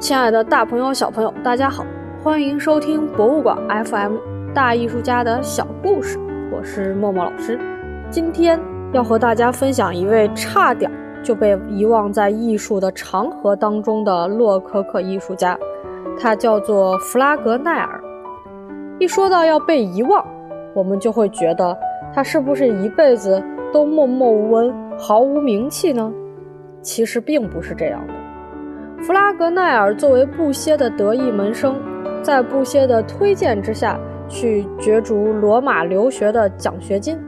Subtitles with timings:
[0.00, 1.84] 亲爱的大朋友、小朋友，大家好，
[2.24, 4.16] 欢迎收听博物馆 FM
[4.54, 6.18] 大艺术家的小故事，
[6.50, 7.60] 我是默默老师。
[8.08, 8.58] 今天
[8.94, 10.90] 要和大家分享一位差点
[11.22, 15.54] 就被遗忘在艺术的长河当中的洛可可艺术家，
[16.18, 18.02] 他叫做弗拉格奈尔。
[18.98, 20.26] 一说到要被遗忘，
[20.72, 21.76] 我们就会觉得
[22.14, 26.10] 他是不是一辈子都默默无闻、毫无名气呢？
[26.80, 28.14] 其实并不是这样的。
[29.02, 31.80] 弗拉格奈尔作为布歇的得意门生，
[32.22, 37.18] 在布歇的推荐之下去角逐罗马留学的奖学金，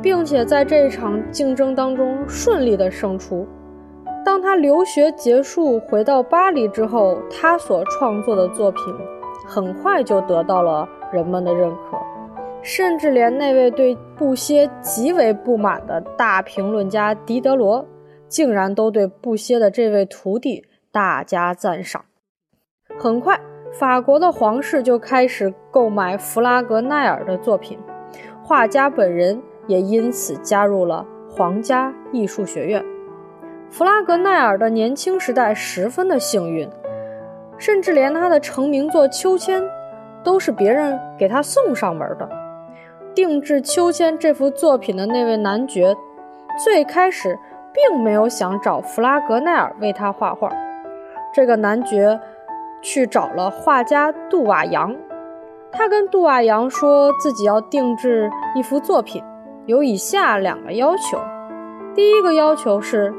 [0.00, 3.44] 并且在这一场竞争当中顺利的胜出。
[4.24, 8.82] 当他留学结束回到巴黎之后，他所创作的作品
[9.44, 11.98] 很快就得到了人们的认可，
[12.62, 17.84] 甚至连那位对布歇极为不满的大评论家狄德罗，
[18.28, 20.62] 竟然都对布歇的这位徒弟。
[20.90, 22.04] 大加赞赏。
[22.98, 23.38] 很快，
[23.78, 27.78] 法国的皇室就开始购买弗拉格奈尔的作品，
[28.42, 32.84] 画家本人也因此加入了皇家艺术学院。
[33.70, 36.68] 弗拉格奈尔的年轻时代十分的幸运，
[37.58, 39.62] 甚至连他的成名作《秋千》
[40.24, 42.28] 都是别人给他送上门的。
[43.14, 45.94] 定制《秋千》这幅作品的那位男爵，
[46.64, 47.38] 最开始
[47.74, 50.50] 并没有想找弗拉格奈尔为他画画。
[51.38, 52.18] 这个男爵
[52.82, 54.92] 去找了画家杜瓦扬，
[55.70, 59.22] 他跟杜瓦扬说自己要定制一幅作品，
[59.66, 61.16] 有以下两个要求：
[61.94, 63.14] 第一个要求是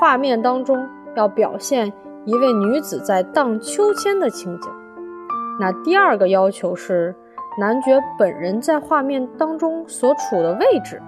[0.00, 1.92] 画面当中要表现
[2.24, 4.68] 一位女子在荡秋千的情景；
[5.60, 7.14] 那第二个要求是
[7.60, 11.00] 男爵本人在画面当中所处的位置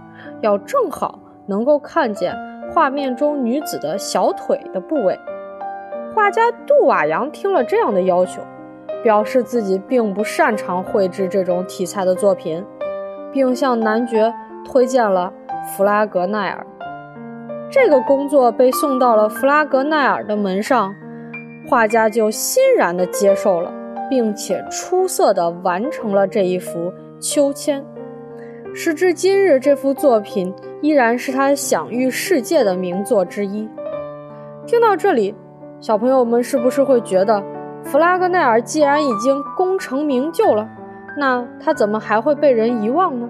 [0.42, 2.32] 要正好能够看见
[2.72, 5.18] 画面中女子的小腿的部位。
[6.14, 8.42] 画家杜瓦扬听了这样的要求，
[9.02, 12.64] 表示自己并不擅长绘制这种题材的作品，
[13.32, 14.32] 并向男爵
[14.64, 15.32] 推荐了
[15.64, 16.66] 弗拉格奈尔。
[17.70, 20.94] 这个工作被送到了弗拉格奈尔的门上，
[21.66, 23.72] 画家就欣然地接受了，
[24.10, 27.82] 并且出色地完成了这一幅秋千。
[28.74, 33.66] 时至今日，这幅作品依然是他享誉世界的名作之一。
[34.66, 35.34] 听到这里。
[35.82, 37.42] 小朋友们是不是会觉得，
[37.82, 40.64] 弗拉格奈尔既然已经功成名就了，
[41.18, 43.28] 那他怎么还会被人遗忘呢？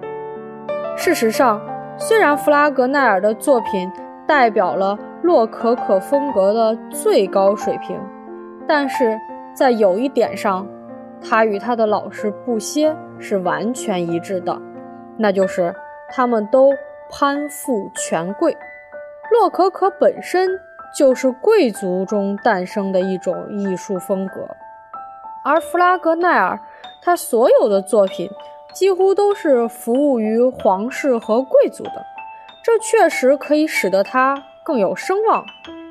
[0.94, 1.58] 事实上，
[1.96, 3.90] 虽然弗拉格奈尔的作品
[4.26, 7.98] 代表了洛可可风格的最高水平，
[8.69, 9.19] 但是
[9.54, 10.66] 在有一点上，
[11.26, 14.60] 他与他的老师布歇是完全一致的，
[15.16, 15.74] 那就是
[16.10, 16.70] 他们都
[17.08, 18.54] 攀附权贵。
[19.30, 20.50] 洛可可本身。
[20.94, 24.47] 就是贵族中诞生的一种艺术风格，
[25.44, 26.58] 而弗拉格奈尔
[27.03, 28.30] 他所有的作品
[28.72, 32.04] 几乎都是服务于皇室和贵族的，
[32.62, 35.44] 这确实可以使得他更有声望，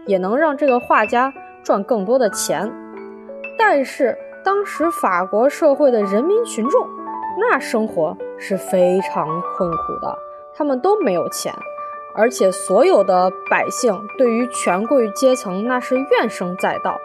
[0.06, 2.72] 也能让这个画家赚更多的钱。
[3.58, 6.88] 但是当时法国社会的人民群众，
[7.40, 10.16] 那生活是非常困苦的，
[10.56, 11.54] 他们都没有钱。
[12.14, 16.98] 而且，所有的百姓对于权贵阶层那是怨声载道，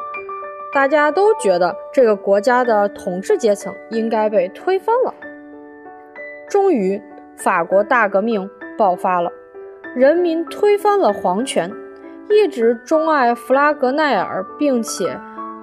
[0.72, 5.14] 大家都觉得这个国家的统治阶层应该被推翻了。
[6.48, 7.00] 终于，
[7.36, 9.30] 法国大革命爆发了，
[9.94, 11.70] 人民推翻了皇权，
[12.28, 15.18] 一直钟爱弗拉格奈尔，并且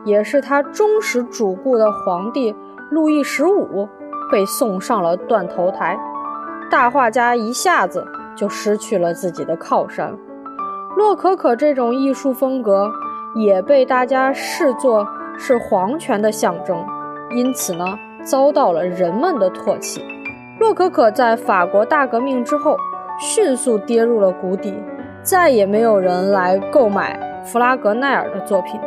[0.06, 2.56] 也是他忠实主顾的皇帝
[2.90, 3.88] 路易十五
[4.32, 6.00] 被送上了断头台，
[6.72, 8.06] 大画家一下子。
[8.36, 10.18] 就失去了自己的靠山，
[10.96, 12.92] 洛可可这种艺术风格
[13.36, 15.08] 也被大家视作
[15.38, 16.86] 是皇权的象征，
[17.36, 17.86] 因此呢，
[18.24, 20.04] 遭到了人们的唾弃。
[20.60, 22.78] 洛可可在法国大革命之后
[23.20, 24.74] 迅速跌入了谷底，
[25.24, 28.80] 再也没有人来购买弗拉格奈尔的作品。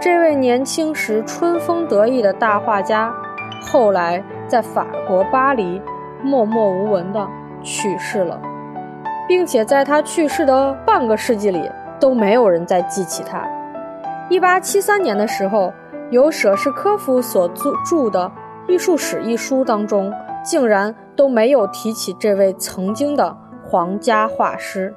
[0.00, 3.12] 这位年轻时春风得意的大画家，
[3.60, 5.82] 后来在法国巴黎
[6.22, 7.28] 默默无闻地
[7.62, 8.40] 去世了。
[9.30, 13.48] 并且在他去世的半个世纪里，都没有人再记起他。
[14.28, 15.72] 一八七三年的时候，
[16.10, 18.28] 由舍士科夫所著著的
[18.72, 20.12] 《艺术史》一书当中，
[20.44, 24.92] 竟然都没有提起这位曾经的皇家画师。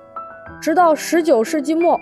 [0.60, 2.00] 直到十九世纪末，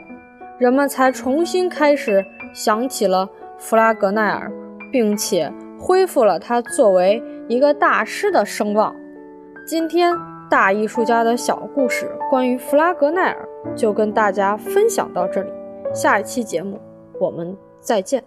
[0.57, 2.23] 人们才重新开始
[2.53, 3.27] 想起了
[3.57, 4.49] 弗拉格奈尔，
[4.89, 8.95] 并且恢复了他作为一个大师的声望。
[9.67, 10.30] 今天。
[10.51, 15.49] 大艺术家的小故事，关于弗拉格奈尔就跟大家分享到这里。
[15.93, 16.77] 下一期节目
[17.21, 18.21] 我们再见。